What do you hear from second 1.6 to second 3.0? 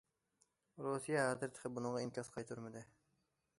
بۇنىڭغا ئىنكاس قايتۇرمىدى.